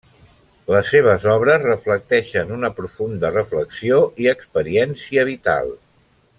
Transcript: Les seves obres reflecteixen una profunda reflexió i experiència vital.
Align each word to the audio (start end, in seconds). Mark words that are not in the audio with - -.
Les 0.75 0.87
seves 0.93 1.27
obres 1.33 1.65
reflecteixen 1.67 2.55
una 2.57 2.73
profunda 2.79 3.33
reflexió 3.37 4.03
i 4.25 4.33
experiència 4.35 5.31
vital. 5.33 5.75